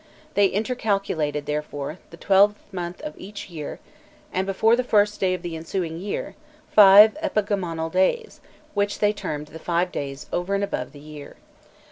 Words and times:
They 0.33 0.47
intercalated, 0.47 1.45
therefore, 1.45 1.91
after 1.91 2.07
the 2.09 2.17
twelfth 2.17 2.55
month 2.73 3.01
of 3.01 3.13
each 3.19 3.51
year 3.51 3.79
and 4.33 4.47
before 4.47 4.75
the 4.75 4.83
first 4.83 5.19
day 5.19 5.35
of 5.35 5.43
the 5.43 5.55
ensuing 5.55 5.99
year, 5.99 6.33
five 6.71 7.15
epagomenal 7.21 7.91
days, 7.91 8.41
which 8.73 8.97
they 8.97 9.13
termed 9.13 9.49
the 9.49 9.59
"five 9.59 9.91
days 9.91 10.25
over 10.33 10.55
and 10.55 10.63
above 10.63 10.93
the 10.93 10.99
year." 10.99 11.35